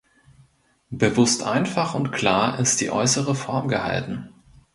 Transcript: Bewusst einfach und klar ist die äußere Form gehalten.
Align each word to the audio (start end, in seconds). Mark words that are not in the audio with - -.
Bewusst 0.89 1.43
einfach 1.43 1.93
und 1.93 2.09
klar 2.09 2.57
ist 2.59 2.81
die 2.81 2.89
äußere 2.89 3.35
Form 3.35 3.67
gehalten. 3.67 4.29